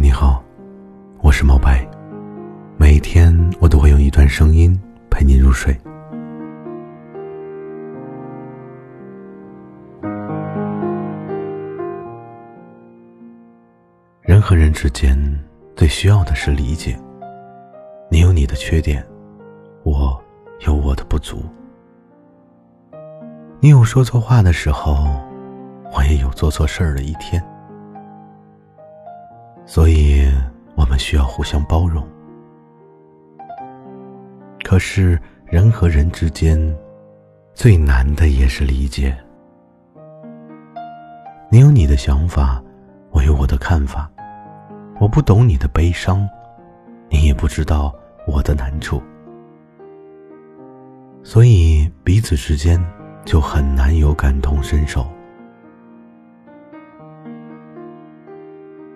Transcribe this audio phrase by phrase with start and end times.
[0.00, 0.42] 你好，
[1.22, 1.86] 我是毛白。
[2.76, 4.78] 每天我都会用一段声音
[5.10, 5.74] 陪你入睡。
[14.20, 15.16] 人和人之间
[15.76, 16.98] 最需要的是理解。
[18.10, 19.04] 你有你的缺点，
[19.84, 20.20] 我
[20.66, 21.42] 有我的不足。
[23.60, 24.94] 你有说错话的时候，
[25.96, 27.42] 我也有做错事儿的一天。
[29.66, 30.30] 所以，
[30.76, 32.06] 我们需要互相包容。
[34.62, 36.58] 可是，人和人之间
[37.54, 39.16] 最难的也是理解。
[41.50, 42.62] 你有你的想法，
[43.10, 44.10] 我有我的看法。
[45.00, 46.28] 我不懂你的悲伤，
[47.10, 47.94] 你也不知道
[48.26, 49.02] 我的难处。
[51.22, 52.78] 所以，彼此之间
[53.24, 55.06] 就很难有感同身受。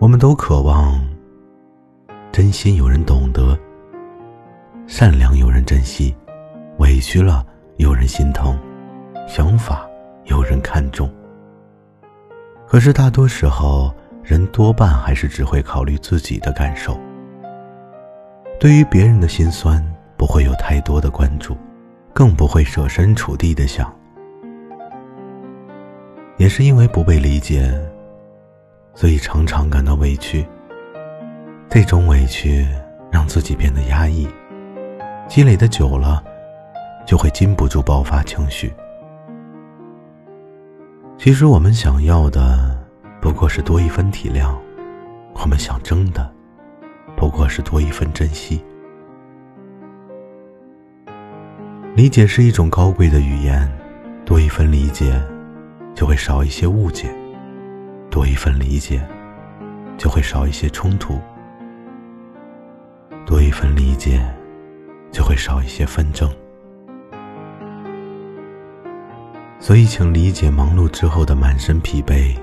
[0.00, 0.98] 我们都渴望
[2.32, 3.54] 真心有人懂得，
[4.86, 6.16] 善良有人珍惜，
[6.78, 7.44] 委屈了
[7.76, 8.58] 有人心疼，
[9.28, 9.86] 想法
[10.24, 11.12] 有人看重。
[12.66, 16.98] 可是大多时候，人多半还是只会考虑自己的感受，
[18.58, 19.84] 对于别人的心酸
[20.16, 21.54] 不会有太多的关注，
[22.14, 23.94] 更不会设身处地的想。
[26.38, 27.78] 也是因为不被理解。
[29.00, 30.46] 所以常常感到委屈。
[31.70, 32.66] 这种委屈
[33.10, 34.28] 让自己变得压抑，
[35.26, 36.22] 积累的久了，
[37.06, 38.70] 就会禁不住爆发情绪。
[41.16, 42.78] 其实我们想要的
[43.22, 44.54] 不过是多一分体谅，
[45.32, 46.30] 我们想争的
[47.16, 48.62] 不过是多一份珍惜。
[51.96, 53.66] 理解是一种高贵的语言，
[54.26, 55.18] 多一份理解，
[55.94, 57.08] 就会少一些误解。
[58.10, 59.00] 多一份理解，
[59.96, 61.14] 就会少一些冲突；
[63.24, 64.20] 多一份理解，
[65.12, 66.28] 就会少一些纷争。
[69.60, 72.36] 所以，请理解忙碌之后的满身疲惫，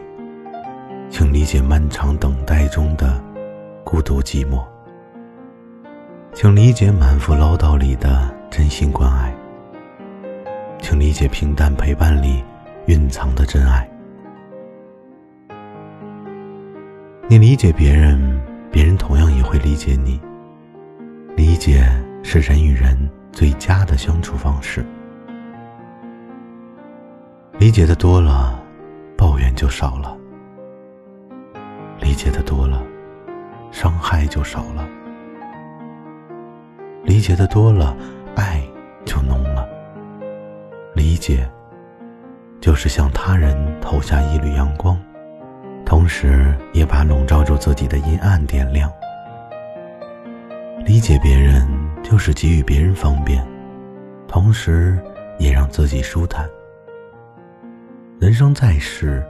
[1.09, 3.21] 请理解漫长等待中的
[3.83, 4.63] 孤独寂寞，
[6.33, 9.35] 请理解满腹唠叨里的真心关爱，
[10.79, 12.41] 请理解平淡陪伴里
[12.85, 13.85] 蕴藏的真爱。
[17.29, 20.17] 你理解别人，别人同样也会理解你。
[21.35, 21.85] 理解
[22.23, 22.97] 是人与人
[23.33, 24.85] 最佳的相处方式。
[27.59, 28.57] 理解的多了，
[29.17, 30.17] 抱怨就少了；
[31.99, 32.81] 理解的多了，
[33.71, 34.87] 伤害就少了；
[37.03, 37.93] 理解的多了，
[38.37, 38.63] 爱
[39.03, 39.67] 就浓了。
[40.95, 41.45] 理解，
[42.61, 44.97] 就是向他人投下一缕阳光。
[45.87, 48.91] 同时，也把笼罩住自己的阴暗点亮。
[50.85, 51.65] 理解别人，
[52.03, 53.41] 就是给予别人方便，
[54.27, 54.99] 同时
[55.39, 56.45] 也让自己舒坦。
[58.19, 59.25] 人生在世，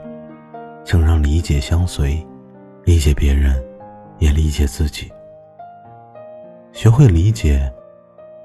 [0.84, 2.26] 请让理解相随，
[2.82, 3.54] 理解别人，
[4.18, 5.08] 也理解自己。
[6.72, 7.72] 学会理解，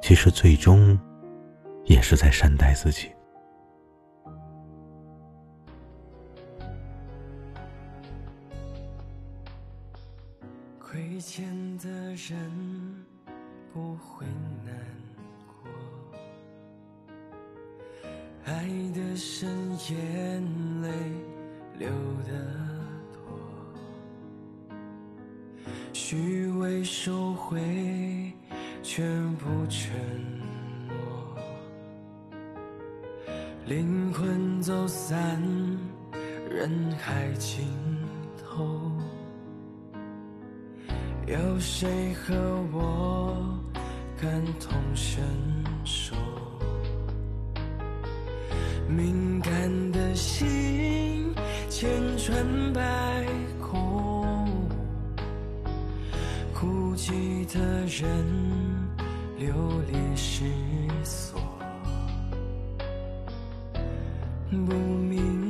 [0.03, 0.95] 其实最终，
[1.85, 3.11] 也是在善待自己。
[12.29, 12.39] 人
[13.73, 14.25] 不会
[14.63, 14.73] 难
[15.45, 15.69] 过，
[18.45, 18.63] 爱
[18.93, 19.49] 的深，
[19.89, 20.41] 眼
[20.81, 20.87] 泪
[21.77, 21.89] 流
[22.25, 22.31] 得
[23.11, 23.19] 多，
[25.91, 27.59] 虚伪收回
[28.81, 29.91] 全部承
[30.87, 30.95] 诺，
[33.65, 35.41] 灵魂走散，
[36.49, 37.67] 人海尽
[38.37, 38.92] 头。
[41.33, 42.35] 有谁和
[42.71, 43.35] 我
[44.21, 44.29] 感
[44.59, 45.23] 同身
[45.83, 46.15] 受？
[48.87, 51.33] 敏感的心，
[51.71, 51.89] 千
[52.19, 52.35] 疮
[52.71, 53.25] 百
[53.59, 54.45] 孔，
[56.53, 57.11] 孤寂
[57.51, 58.07] 的人，
[59.39, 59.51] 流
[59.91, 60.43] 离失
[61.03, 61.41] 所，
[64.51, 65.42] 不明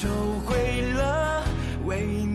[0.00, 0.08] 收
[0.46, 1.42] 回了
[1.84, 2.27] 为